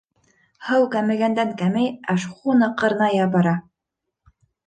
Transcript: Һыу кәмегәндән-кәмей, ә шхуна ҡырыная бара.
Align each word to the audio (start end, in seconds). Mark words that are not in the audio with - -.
Һыу 0.67 0.85
кәмегәндән-кәмей, 0.95 1.91
ә 2.13 2.17
шхуна 2.25 2.71
ҡырыная 2.81 3.31
бара. 3.37 3.55